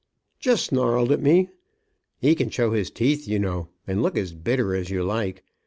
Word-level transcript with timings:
"Just 0.39 0.65
snarled 0.65 1.11
at 1.11 1.21
me. 1.21 1.49
He 2.17 2.33
can 2.33 2.49
show 2.49 2.71
his 2.71 2.89
teeth, 2.89 3.27
you 3.27 3.37
know, 3.37 3.69
and 3.85 4.01
look 4.01 4.17
as 4.17 4.33
bitter 4.33 4.73
as 4.73 4.89
you 4.89 5.03
like. 5.03 5.43